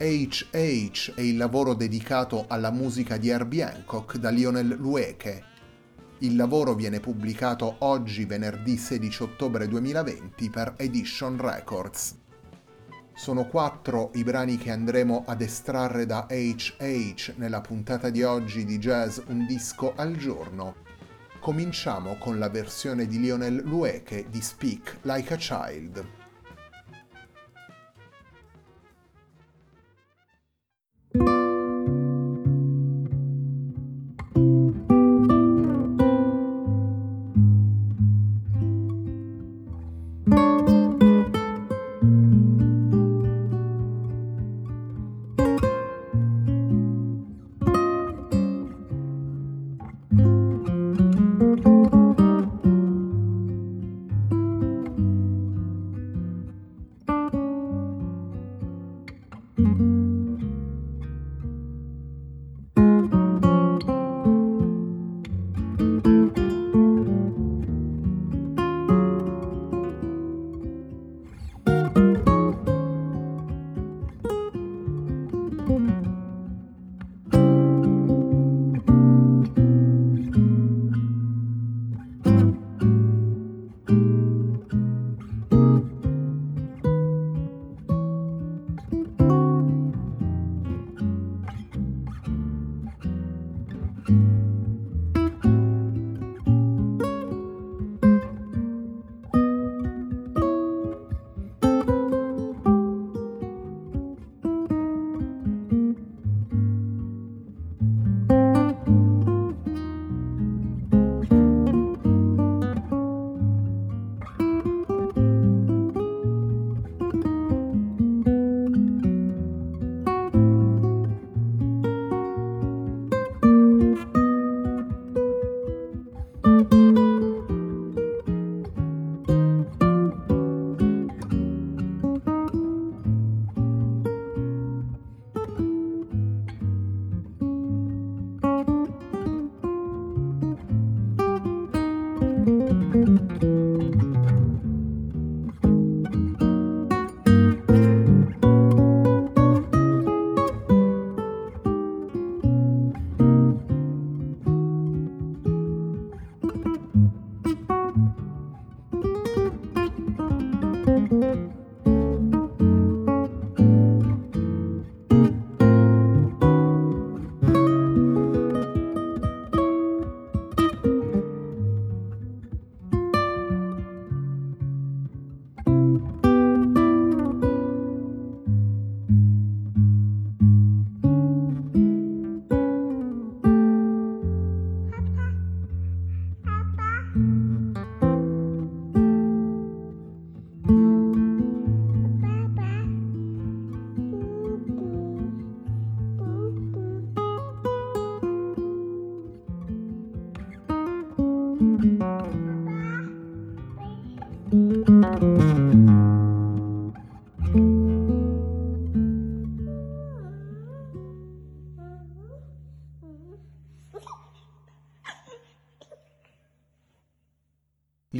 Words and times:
HH 0.00 1.14
è 1.16 1.20
il 1.20 1.36
lavoro 1.36 1.74
dedicato 1.74 2.44
alla 2.46 2.70
musica 2.70 3.16
di 3.16 3.30
Herbie 3.30 3.64
Hancock 3.64 4.16
da 4.18 4.30
Lionel 4.30 4.76
Lueke. 4.78 5.42
Il 6.18 6.36
lavoro 6.36 6.74
viene 6.74 7.00
pubblicato 7.00 7.78
oggi 7.80 8.24
venerdì 8.24 8.76
16 8.76 9.24
ottobre 9.24 9.66
2020 9.66 10.50
per 10.50 10.74
Edition 10.76 11.36
Records. 11.36 12.16
Sono 13.12 13.48
quattro 13.48 14.12
i 14.14 14.22
brani 14.22 14.56
che 14.56 14.70
andremo 14.70 15.24
ad 15.26 15.40
estrarre 15.40 16.06
da 16.06 16.28
HH 16.28 17.32
nella 17.34 17.60
puntata 17.60 18.08
di 18.08 18.22
oggi 18.22 18.64
di 18.64 18.78
Jazz 18.78 19.18
Un 19.26 19.46
disco 19.46 19.94
al 19.96 20.16
giorno. 20.16 20.76
Cominciamo 21.40 22.18
con 22.18 22.38
la 22.38 22.48
versione 22.48 23.08
di 23.08 23.18
Lionel 23.18 23.62
Lueke 23.64 24.26
di 24.30 24.40
Speak 24.40 24.98
Like 25.02 25.34
a 25.34 25.36
Child. 25.36 26.17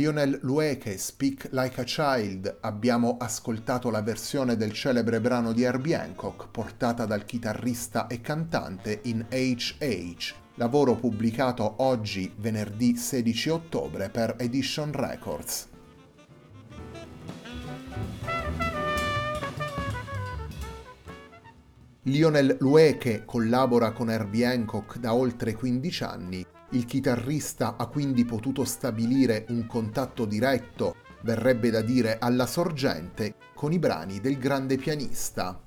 Lionel 0.09 0.39
Lueke, 0.41 0.97
Speak 0.97 1.51
Like 1.53 1.83
a 1.83 1.85
Child, 1.85 2.61
abbiamo 2.63 3.19
ascoltato 3.21 3.91
la 3.91 4.01
versione 4.01 4.57
del 4.57 4.73
celebre 4.73 5.21
brano 5.21 5.53
di 5.53 5.65
Herbie 5.65 5.97
Hancock 5.97 6.49
portata 6.51 7.05
dal 7.05 7.27
chitarrista 7.27 8.07
e 8.07 8.23
cantante 8.23 9.01
in 9.03 9.27
HH, 9.29 10.35
lavoro 10.55 10.95
pubblicato 10.95 11.75
oggi 11.83 12.33
venerdì 12.39 12.97
16 12.97 13.51
ottobre 13.51 14.09
per 14.09 14.37
Edition 14.39 14.93
Records. 14.93 15.69
Lionel 22.05 22.57
Lueke 22.61 23.25
collabora 23.27 23.93
con 23.93 24.09
Herbie 24.09 24.47
Hancock 24.47 24.97
da 24.97 25.13
oltre 25.13 25.53
15 25.53 26.05
anni 26.05 26.47
il 26.71 26.85
chitarrista 26.85 27.77
ha 27.79 27.87
quindi 27.87 28.27
potuto 28.27 28.65
stabilire 28.65 29.47
un 29.49 29.67
contatto 29.67 30.27
diretto, 30.27 30.97
verrebbe 31.23 31.71
da 31.71 31.81
dire 31.81 32.19
alla 32.19 32.47
sorgente, 32.47 33.37
con 33.55 33.73
i 33.73 33.79
brani 33.79 34.21
del 34.21 34.37
grande 34.37 34.77
pianista. 34.77 35.63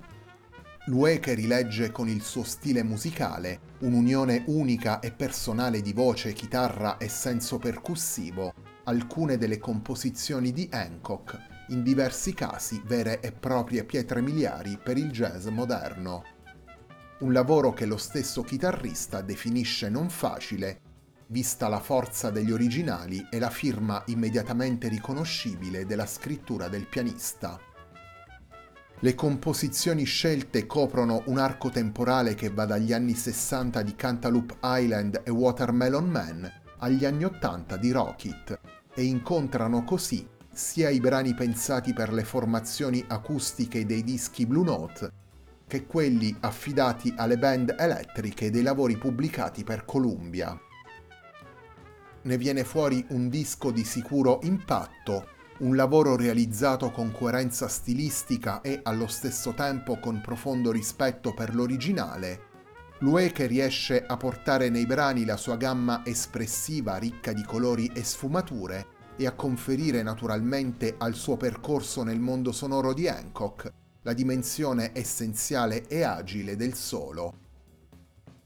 Lueke 0.85 1.33
rilegge 1.33 1.91
con 1.91 2.07
il 2.07 2.21
suo 2.21 2.43
stile 2.43 2.83
musicale 2.83 3.69
un'unione 3.79 4.43
unica 4.47 4.99
e 4.99 5.11
personale 5.11 5.81
di 5.81 5.93
voce, 5.93 6.33
chitarra 6.33 6.97
e 6.97 7.09
senso 7.09 7.57
percussivo, 7.57 8.53
alcune 8.83 9.37
delle 9.37 9.57
composizioni 9.57 10.51
di 10.51 10.69
Hancock, 10.71 11.37
in 11.69 11.81
diversi 11.81 12.33
casi 12.33 12.79
vere 12.85 13.21
e 13.21 13.31
proprie 13.31 13.83
pietre 13.85 14.21
miliari 14.21 14.77
per 14.81 14.97
il 14.97 15.09
jazz 15.09 15.47
moderno. 15.47 16.23
Un 17.19 17.33
lavoro 17.33 17.73
che 17.73 17.85
lo 17.85 17.97
stesso 17.97 18.41
chitarrista 18.41 19.21
definisce 19.21 19.89
non 19.89 20.09
facile 20.09 20.89
vista 21.31 21.69
la 21.69 21.79
forza 21.79 22.29
degli 22.29 22.51
originali 22.51 23.25
e 23.31 23.39
la 23.39 23.49
firma 23.49 24.03
immediatamente 24.07 24.89
riconoscibile 24.89 25.85
della 25.85 26.05
scrittura 26.05 26.67
del 26.67 26.87
pianista. 26.87 27.57
Le 28.99 29.15
composizioni 29.15 30.03
scelte 30.03 30.67
coprono 30.67 31.23
un 31.27 31.37
arco 31.37 31.69
temporale 31.69 32.35
che 32.35 32.49
va 32.49 32.65
dagli 32.65 32.91
anni 32.91 33.13
60 33.13 33.81
di 33.81 33.95
Cantaloupe 33.95 34.57
Island 34.61 35.21
e 35.23 35.31
Watermelon 35.31 36.09
Man 36.09 36.51
agli 36.79 37.05
anni 37.05 37.23
80 37.23 37.77
di 37.77 37.91
Rocket 37.91 38.59
e 38.93 39.03
incontrano 39.03 39.85
così 39.85 40.27
sia 40.51 40.89
i 40.89 40.99
brani 40.99 41.33
pensati 41.33 41.93
per 41.93 42.11
le 42.11 42.25
formazioni 42.25 43.03
acustiche 43.07 43.85
dei 43.85 44.03
dischi 44.03 44.45
Blue 44.45 44.65
Note 44.65 45.11
che 45.65 45.85
quelli 45.85 46.35
affidati 46.41 47.13
alle 47.15 47.37
band 47.37 47.73
elettriche 47.79 48.51
dei 48.51 48.61
lavori 48.61 48.97
pubblicati 48.97 49.63
per 49.63 49.85
Columbia 49.85 50.59
ne 52.23 52.37
viene 52.37 52.63
fuori 52.63 53.05
un 53.09 53.29
disco 53.29 53.71
di 53.71 53.83
sicuro 53.83 54.39
impatto, 54.43 55.27
un 55.59 55.75
lavoro 55.75 56.15
realizzato 56.15 56.91
con 56.91 57.11
coerenza 57.11 57.67
stilistica 57.67 58.61
e 58.61 58.79
allo 58.83 59.07
stesso 59.07 59.53
tempo 59.53 59.99
con 59.99 60.21
profondo 60.21 60.71
rispetto 60.71 61.33
per 61.33 61.55
l'originale. 61.55 62.49
Lue 62.99 63.31
che 63.31 63.47
riesce 63.47 64.03
a 64.05 64.15
portare 64.17 64.69
nei 64.69 64.85
brani 64.85 65.25
la 65.25 65.37
sua 65.37 65.57
gamma 65.57 66.03
espressiva 66.05 66.97
ricca 66.97 67.33
di 67.33 67.43
colori 67.43 67.91
e 67.93 68.03
sfumature 68.03 68.99
e 69.17 69.25
a 69.25 69.33
conferire 69.33 70.03
naturalmente 70.03 70.95
al 70.97 71.15
suo 71.15 71.37
percorso 71.37 72.03
nel 72.03 72.19
mondo 72.19 72.51
sonoro 72.51 72.93
di 72.93 73.07
Hancock 73.07 73.73
la 74.03 74.13
dimensione 74.13 74.91
essenziale 74.93 75.87
e 75.87 76.03
agile 76.03 76.55
del 76.55 76.73
solo. 76.73 77.40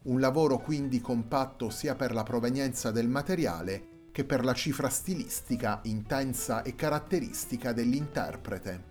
Un 0.05 0.19
lavoro 0.19 0.59
quindi 0.59 1.01
compatto 1.01 1.71
sia 1.71 1.95
per 1.95 2.13
la 2.13 2.21
provenienza 2.21 2.91
del 2.91 3.07
materiale 3.07 4.09
che 4.11 4.23
per 4.23 4.45
la 4.45 4.53
cifra 4.53 4.87
stilistica 4.87 5.79
intensa 5.85 6.61
e 6.61 6.75
caratteristica 6.75 7.73
dell'interprete. 7.73 8.83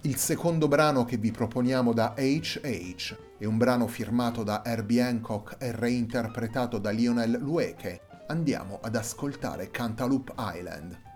Il 0.00 0.16
secondo 0.16 0.66
brano 0.66 1.04
che 1.04 1.18
vi 1.18 1.30
proponiamo 1.30 1.92
da 1.92 2.14
HH 2.16 3.16
è 3.38 3.44
un 3.44 3.56
brano 3.56 3.86
firmato 3.86 4.42
da 4.42 4.62
Herbie 4.64 5.02
Hancock 5.02 5.54
e 5.60 5.70
reinterpretato 5.70 6.78
da 6.78 6.90
Lionel 6.90 7.38
Lueke. 7.40 8.00
Andiamo 8.26 8.80
ad 8.82 8.96
ascoltare 8.96 9.70
Cantaloupe 9.70 10.32
Island. 10.36 11.13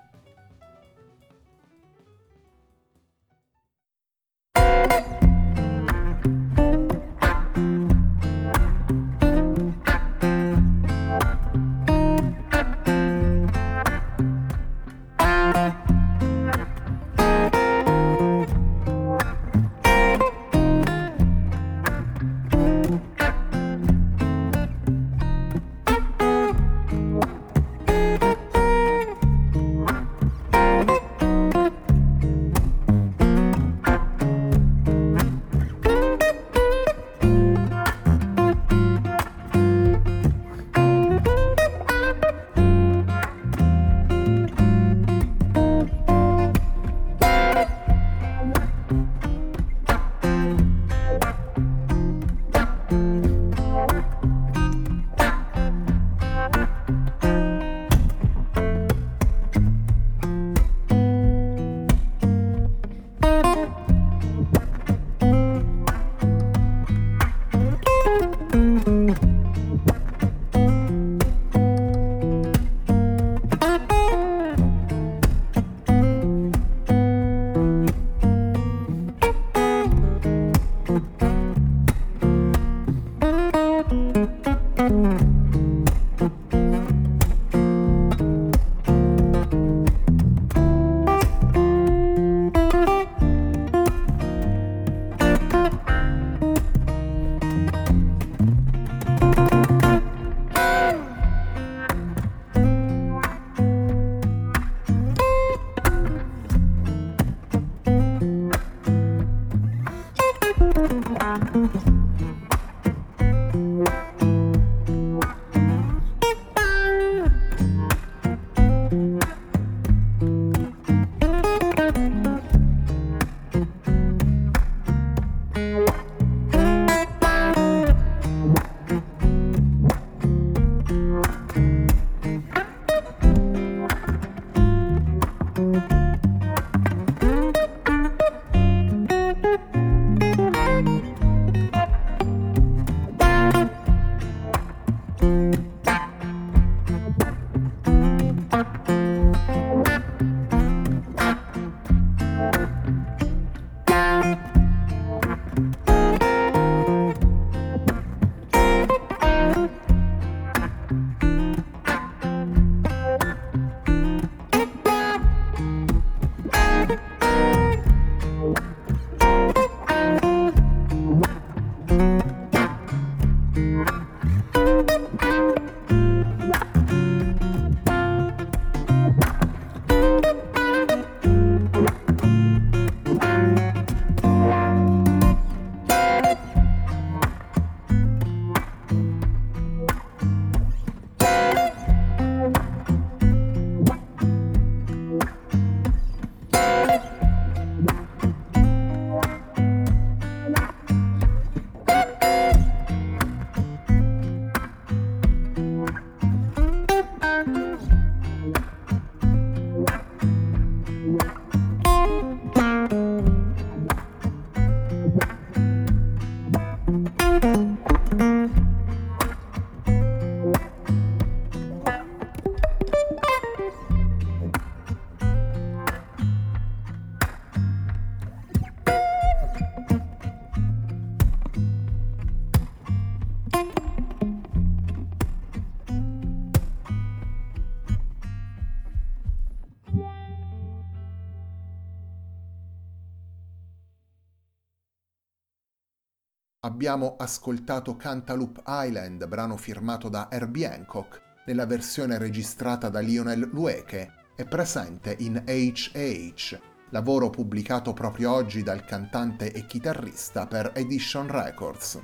Abbiamo 246.89 247.17
ascoltato 247.19 247.97
Cantaloupe 247.97 248.63
Island, 248.67 249.27
brano 249.27 249.59
firmato 249.59 250.09
da 250.09 250.29
Herbie 250.31 250.73
Hancock, 250.73 251.21
nella 251.45 251.67
versione 251.67 252.17
registrata 252.17 252.89
da 252.89 253.01
Lionel 253.01 253.47
Lueke 253.53 254.13
e 254.35 254.47
presente 254.47 255.15
in 255.19 255.43
HH, 255.45 256.59
lavoro 256.89 257.29
pubblicato 257.29 257.93
proprio 257.93 258.33
oggi 258.33 258.63
dal 258.63 258.87
cantante 258.87 259.53
e 259.53 259.67
chitarrista 259.67 260.47
per 260.47 260.73
Edition 260.75 261.27
Records. 261.31 262.01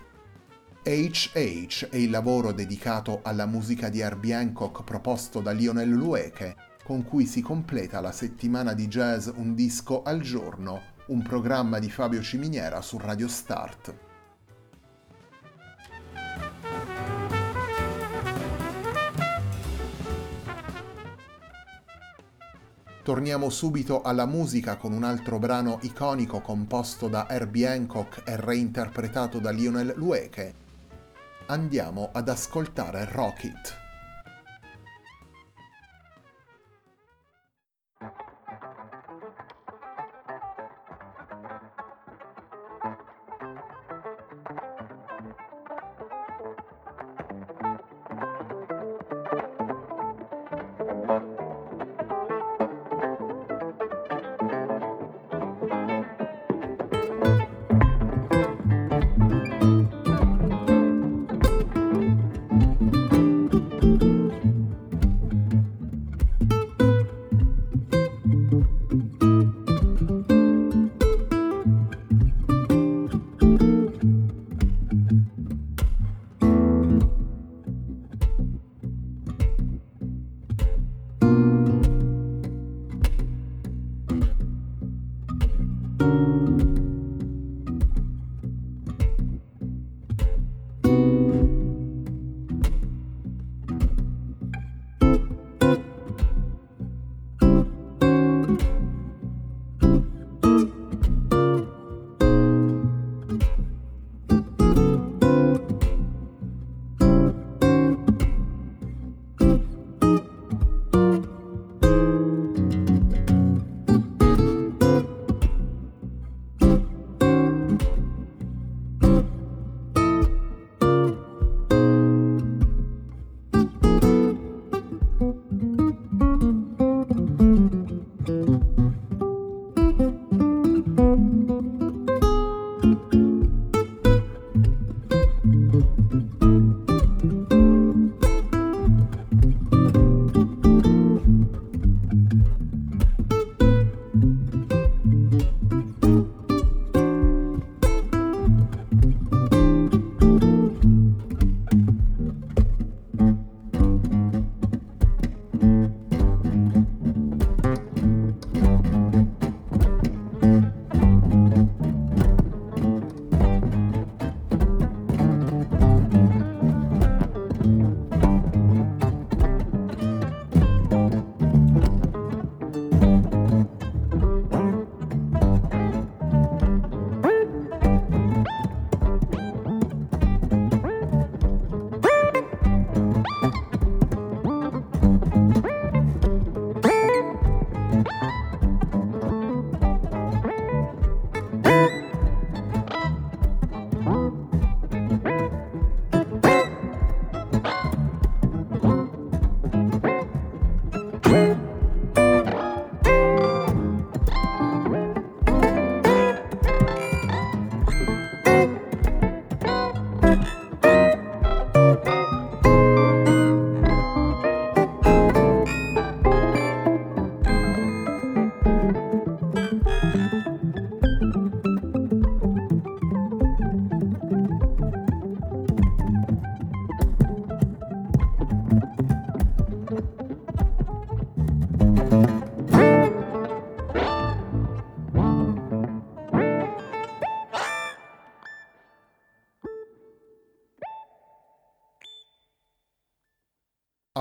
HH 0.82 1.88
è 1.88 1.96
il 1.96 2.10
lavoro 2.10 2.52
dedicato 2.52 3.20
alla 3.22 3.46
musica 3.46 3.88
di 3.88 4.00
Herbie 4.00 4.34
Hancock 4.34 4.84
proposto 4.84 5.40
da 5.40 5.52
Lionel 5.52 5.88
Lueke, 5.88 6.56
con 6.84 7.04
cui 7.04 7.24
si 7.24 7.40
completa 7.40 8.02
la 8.02 8.12
settimana 8.12 8.74
di 8.74 8.86
jazz 8.86 9.30
Un 9.34 9.54
disco 9.54 10.02
al 10.02 10.20
giorno, 10.20 10.82
un 11.06 11.22
programma 11.22 11.78
di 11.78 11.88
Fabio 11.88 12.20
Ciminiera 12.20 12.82
su 12.82 12.98
Radio 12.98 13.28
Start. 13.28 14.12
Torniamo 23.04 23.50
subito 23.50 24.00
alla 24.00 24.24
musica 24.24 24.78
con 24.78 24.94
un 24.94 25.04
altro 25.04 25.38
brano 25.38 25.78
iconico 25.82 26.40
composto 26.40 27.06
da 27.06 27.28
Herbie 27.28 27.68
Hancock 27.68 28.22
e 28.24 28.34
reinterpretato 28.40 29.38
da 29.40 29.50
Lionel 29.50 29.92
Lueke. 29.96 30.54
Andiamo 31.48 32.08
ad 32.14 32.30
ascoltare 32.30 33.06
Rocket. 33.12 33.83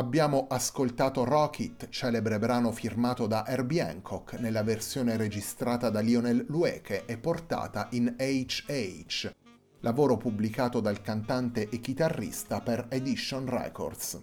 Abbiamo 0.03 0.48
ascoltato 0.50 1.24
Rocket, 1.24 1.88
celebre 1.88 2.38
brano 2.38 2.74
firmato 2.74 3.25
da 3.25 3.48
Herbie 3.48 3.79
Hancock 3.79 4.33
nella 4.33 4.62
versione 4.62 5.15
registrata 5.15 5.89
da 5.89 6.01
Lionel 6.01 6.43
Lueke 6.50 7.05
e 7.05 7.17
portata 7.17 7.88
in 7.91 8.13
HH, 8.17 9.31
lavoro 9.79 10.17
pubblicato 10.17 10.81
dal 10.81 11.01
cantante 11.01 11.69
e 11.69 11.79
chitarrista 11.79 12.60
per 12.60 12.88
Edition 12.89 13.48
Records. 13.48 14.22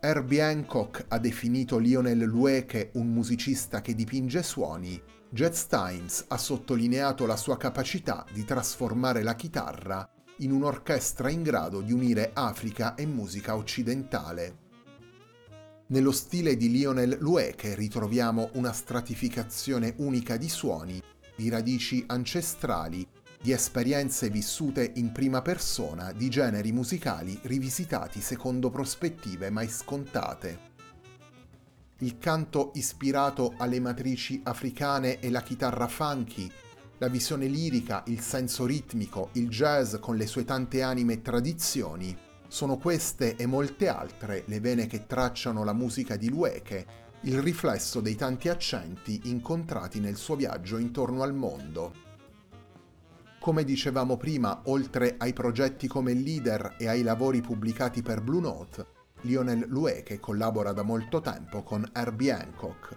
Herbie 0.00 0.42
Hancock 0.42 1.06
ha 1.08 1.18
definito 1.18 1.78
Lionel 1.78 2.18
Lueke 2.18 2.90
un 2.92 3.08
musicista 3.08 3.80
che 3.80 3.94
dipinge 3.94 4.42
suoni 4.42 5.02
Jazz 5.36 5.64
Times 5.64 6.24
ha 6.28 6.38
sottolineato 6.38 7.26
la 7.26 7.36
sua 7.36 7.58
capacità 7.58 8.24
di 8.32 8.46
trasformare 8.46 9.22
la 9.22 9.34
chitarra 9.34 10.10
in 10.38 10.50
un'orchestra 10.50 11.28
in 11.28 11.42
grado 11.42 11.82
di 11.82 11.92
unire 11.92 12.30
Africa 12.32 12.94
e 12.94 13.04
musica 13.04 13.54
occidentale. 13.54 14.56
Nello 15.88 16.10
stile 16.10 16.56
di 16.56 16.70
Lionel 16.70 17.18
Lueke 17.20 17.74
ritroviamo 17.74 18.48
una 18.54 18.72
stratificazione 18.72 19.92
unica 19.98 20.38
di 20.38 20.48
suoni, 20.48 21.02
di 21.36 21.50
radici 21.50 22.02
ancestrali, 22.06 23.06
di 23.38 23.52
esperienze 23.52 24.30
vissute 24.30 24.90
in 24.94 25.12
prima 25.12 25.42
persona, 25.42 26.12
di 26.12 26.30
generi 26.30 26.72
musicali 26.72 27.38
rivisitati 27.42 28.22
secondo 28.22 28.70
prospettive 28.70 29.50
mai 29.50 29.68
scontate. 29.68 30.75
Il 31.98 32.18
canto 32.18 32.72
ispirato 32.74 33.54
alle 33.56 33.80
matrici 33.80 34.40
africane 34.44 35.18
e 35.20 35.30
la 35.30 35.42
chitarra 35.42 35.88
funky 35.88 36.50
la 36.98 37.08
visione 37.08 37.46
lirica, 37.46 38.02
il 38.06 38.20
senso 38.20 38.64
ritmico, 38.64 39.28
il 39.32 39.48
jazz 39.48 39.96
con 39.96 40.16
le 40.16 40.26
sue 40.26 40.44
tante 40.44 40.80
anime 40.80 41.14
e 41.14 41.22
tradizioni, 41.22 42.16
sono 42.48 42.78
queste 42.78 43.36
e 43.36 43.44
molte 43.44 43.88
altre 43.88 44.44
le 44.46 44.60
vene 44.60 44.86
che 44.86 45.06
tracciano 45.06 45.62
la 45.62 45.74
musica 45.74 46.16
di 46.16 46.30
Lueke, 46.30 46.86
il 47.22 47.42
riflesso 47.42 48.00
dei 48.00 48.14
tanti 48.14 48.48
accenti 48.48 49.22
incontrati 49.24 50.00
nel 50.00 50.16
suo 50.16 50.36
viaggio 50.36 50.78
intorno 50.78 51.22
al 51.22 51.34
mondo. 51.34 52.04
Come 53.40 53.64
dicevamo 53.64 54.16
prima, 54.16 54.62
oltre 54.64 55.16
ai 55.18 55.34
progetti 55.34 55.86
come 55.86 56.14
leader 56.14 56.76
e 56.78 56.88
ai 56.88 57.02
lavori 57.02 57.42
pubblicati 57.42 58.00
per 58.00 58.22
Blue 58.22 58.40
Note, 58.40 58.86
Lionel 59.22 59.66
Lueke 59.68 60.20
collabora 60.20 60.72
da 60.72 60.82
molto 60.82 61.20
tempo 61.20 61.62
con 61.62 61.88
Herbie 61.92 62.32
Hancock, 62.32 62.96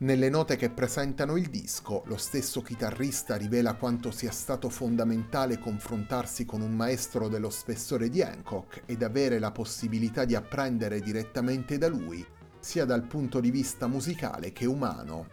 nelle 0.00 0.28
note 0.28 0.54
che 0.54 0.70
presentano 0.70 1.36
il 1.36 1.48
disco, 1.48 2.04
lo 2.06 2.16
stesso 2.16 2.62
chitarrista 2.62 3.34
rivela 3.34 3.74
quanto 3.74 4.12
sia 4.12 4.30
stato 4.30 4.68
fondamentale 4.68 5.58
confrontarsi 5.58 6.44
con 6.44 6.60
un 6.60 6.72
maestro 6.76 7.26
dello 7.26 7.50
spessore 7.50 8.08
di 8.08 8.22
Hancock 8.22 8.82
ed 8.86 9.02
avere 9.02 9.40
la 9.40 9.50
possibilità 9.50 10.24
di 10.24 10.36
apprendere 10.36 11.00
direttamente 11.00 11.78
da 11.78 11.88
lui, 11.88 12.24
sia 12.60 12.84
dal 12.84 13.08
punto 13.08 13.40
di 13.40 13.50
vista 13.50 13.88
musicale 13.88 14.52
che 14.52 14.66
umano. 14.66 15.26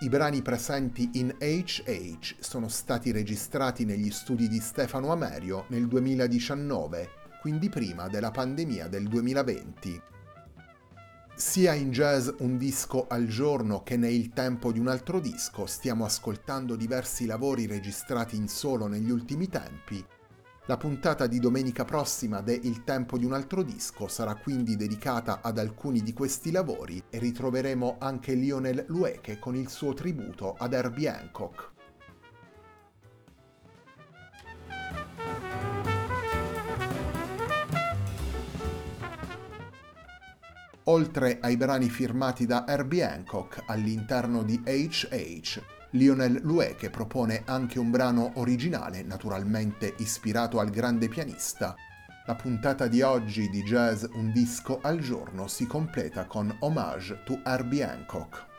I 0.00 0.08
brani 0.08 0.42
presenti 0.42 1.10
in 1.12 1.32
HH 1.38 2.38
sono 2.40 2.66
stati 2.66 3.12
registrati 3.12 3.84
negli 3.84 4.10
studi 4.10 4.48
di 4.48 4.58
Stefano 4.58 5.12
Amerio 5.12 5.66
nel 5.68 5.86
2019, 5.86 7.15
quindi 7.46 7.68
prima 7.68 8.08
della 8.08 8.32
pandemia 8.32 8.88
del 8.88 9.06
2020. 9.06 10.02
Sia 11.36 11.74
in 11.74 11.92
jazz 11.92 12.28
un 12.38 12.58
disco 12.58 13.06
al 13.06 13.28
giorno 13.28 13.84
che 13.84 13.96
ne 13.96 14.10
Il 14.10 14.30
tempo 14.30 14.72
di 14.72 14.80
un 14.80 14.88
altro 14.88 15.20
disco 15.20 15.64
stiamo 15.66 16.04
ascoltando 16.04 16.74
diversi 16.74 17.24
lavori 17.24 17.66
registrati 17.66 18.34
in 18.34 18.48
solo 18.48 18.88
negli 18.88 19.12
ultimi 19.12 19.46
tempi. 19.48 20.04
La 20.64 20.76
puntata 20.76 21.28
di 21.28 21.38
domenica 21.38 21.84
prossima 21.84 22.40
de 22.40 22.58
Il 22.64 22.82
tempo 22.82 23.16
di 23.16 23.24
un 23.24 23.32
altro 23.32 23.62
disco 23.62 24.08
sarà 24.08 24.34
quindi 24.34 24.74
dedicata 24.74 25.40
ad 25.40 25.58
alcuni 25.58 26.02
di 26.02 26.12
questi 26.12 26.50
lavori 26.50 27.00
e 27.08 27.20
ritroveremo 27.20 27.98
anche 28.00 28.34
Lionel 28.34 28.86
Lueke 28.88 29.38
con 29.38 29.54
il 29.54 29.68
suo 29.68 29.94
tributo 29.94 30.56
ad 30.58 30.72
Herbie 30.72 31.08
Hancock. 31.08 31.74
Oltre 40.88 41.38
ai 41.40 41.56
brani 41.56 41.88
firmati 41.88 42.46
da 42.46 42.64
Herbie 42.64 43.02
Hancock 43.02 43.64
all'interno 43.66 44.44
di 44.44 44.62
HH, 44.64 45.60
Lionel 45.90 46.40
Lueke 46.44 46.90
propone 46.90 47.42
anche 47.44 47.80
un 47.80 47.90
brano 47.90 48.30
originale, 48.36 49.02
naturalmente 49.02 49.94
ispirato 49.98 50.60
al 50.60 50.70
grande 50.70 51.08
pianista. 51.08 51.74
La 52.26 52.36
puntata 52.36 52.86
di 52.86 53.02
oggi 53.02 53.48
di 53.50 53.64
Jazz 53.64 54.04
Un 54.12 54.30
disco 54.30 54.78
al 54.80 55.00
giorno 55.00 55.48
si 55.48 55.66
completa 55.66 56.26
con 56.26 56.54
Homage 56.60 57.20
to 57.24 57.40
Herbie 57.44 57.82
Hancock. 57.82 58.55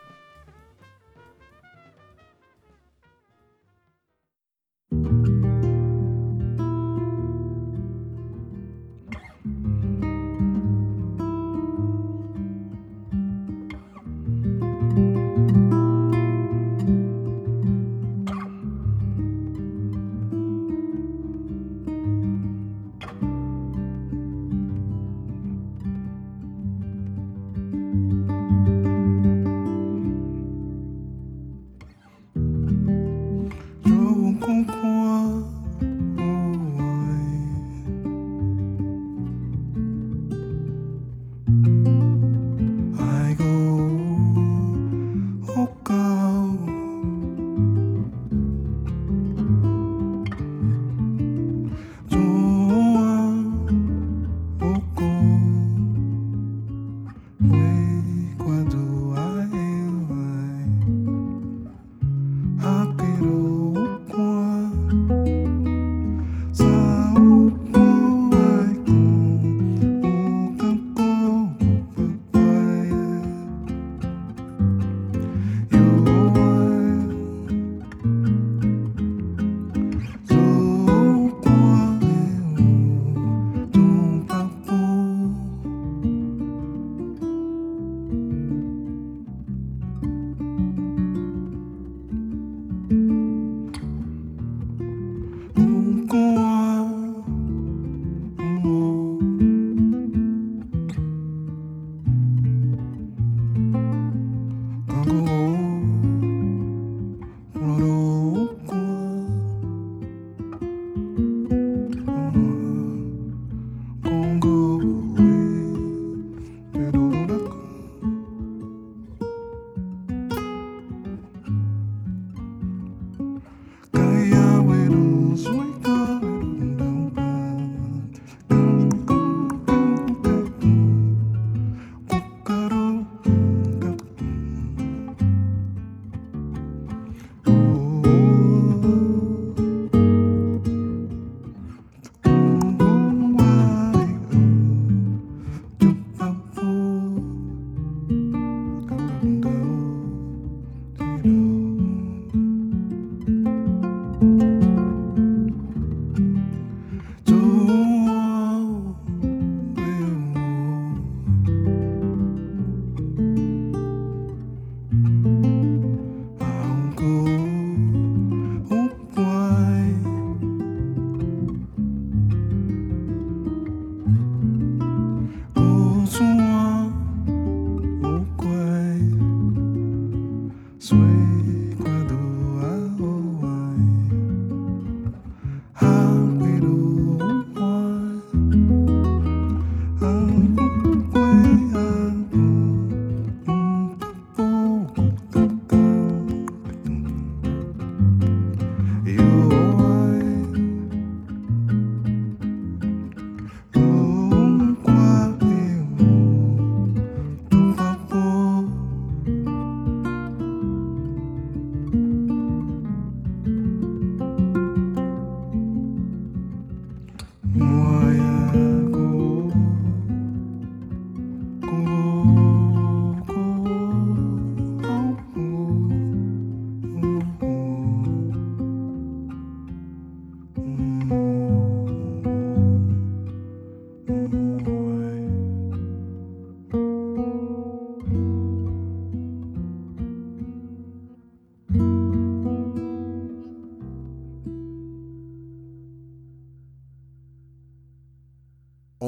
Oh. 105.10 105.57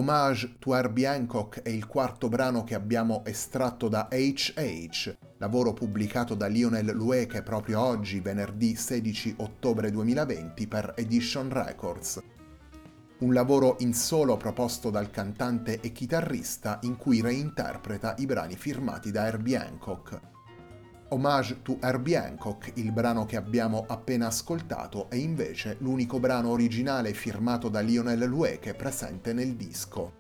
Homage 0.00 0.56
to 0.58 0.74
Herbie 0.74 1.06
Hancock 1.06 1.60
è 1.60 1.68
il 1.68 1.86
quarto 1.86 2.30
brano 2.30 2.64
che 2.64 2.74
abbiamo 2.74 3.22
estratto 3.26 3.86
da 3.86 4.08
HH, 4.10 5.14
lavoro 5.36 5.74
pubblicato 5.74 6.34
da 6.34 6.46
Lionel 6.46 6.86
Lueke 6.94 7.42
proprio 7.42 7.80
oggi, 7.80 8.20
venerdì 8.20 8.76
16 8.76 9.34
ottobre 9.40 9.90
2020 9.90 10.66
per 10.68 10.94
Edition 10.96 11.50
Records. 11.52 12.18
Un 13.18 13.34
lavoro 13.34 13.76
in 13.80 13.92
solo 13.92 14.38
proposto 14.38 14.88
dal 14.88 15.10
cantante 15.10 15.80
e 15.80 15.92
chitarrista 15.92 16.78
in 16.84 16.96
cui 16.96 17.20
reinterpreta 17.20 18.14
i 18.20 18.24
brani 18.24 18.56
firmati 18.56 19.10
da 19.10 19.26
Herbie 19.26 19.58
Hancock. 19.58 20.18
Homage 21.12 21.62
to 21.62 21.78
Herbie 21.80 22.16
Hancock, 22.16 22.70
il 22.74 22.92
brano 22.92 23.26
che 23.26 23.36
abbiamo 23.36 23.84
appena 23.88 24.28
ascoltato, 24.28 25.10
è 25.10 25.16
invece 25.16 25.76
l'unico 25.80 26.20
brano 26.20 26.50
originale 26.50 27.14
firmato 27.14 27.68
da 27.68 27.80
Lionel 27.80 28.24
Lueke 28.26 28.74
presente 28.74 29.32
nel 29.32 29.56
disco. 29.56 30.12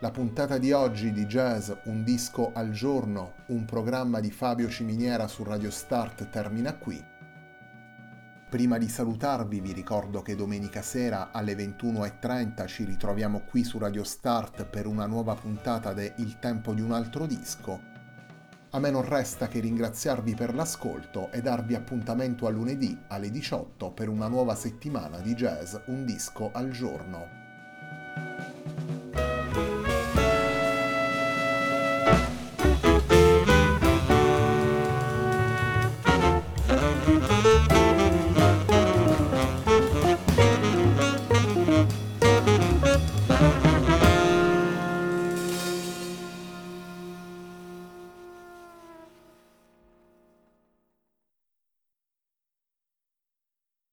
La 0.00 0.10
puntata 0.10 0.56
di 0.56 0.72
oggi 0.72 1.12
di 1.12 1.26
Jazz 1.26 1.70
Un 1.84 2.02
disco 2.02 2.52
al 2.54 2.70
giorno, 2.70 3.34
un 3.48 3.66
programma 3.66 4.20
di 4.20 4.30
Fabio 4.30 4.70
Ciminiera 4.70 5.26
su 5.28 5.44
Radio 5.44 5.70
Start 5.70 6.30
termina 6.30 6.76
qui. 6.76 7.12
Prima 8.54 8.78
di 8.78 8.88
salutarvi 8.88 9.58
vi 9.58 9.72
ricordo 9.72 10.22
che 10.22 10.36
domenica 10.36 10.80
sera 10.80 11.32
alle 11.32 11.56
21.30 11.56 12.68
ci 12.68 12.84
ritroviamo 12.84 13.40
qui 13.40 13.64
su 13.64 13.78
Radio 13.78 14.04
Start 14.04 14.66
per 14.66 14.86
una 14.86 15.06
nuova 15.06 15.34
puntata 15.34 15.92
de 15.92 16.14
Il 16.18 16.38
tempo 16.38 16.72
di 16.72 16.80
un 16.80 16.92
altro 16.92 17.26
disco. 17.26 17.80
A 18.70 18.78
me 18.78 18.90
non 18.90 19.04
resta 19.04 19.48
che 19.48 19.58
ringraziarvi 19.58 20.36
per 20.36 20.54
l'ascolto 20.54 21.32
e 21.32 21.40
darvi 21.40 21.74
appuntamento 21.74 22.46
a 22.46 22.50
lunedì 22.50 22.96
alle 23.08 23.32
18 23.32 23.90
per 23.90 24.08
una 24.08 24.28
nuova 24.28 24.54
settimana 24.54 25.18
di 25.18 25.34
jazz 25.34 25.74
Un 25.86 26.04
disco 26.04 26.52
al 26.52 26.70
giorno. 26.70 27.43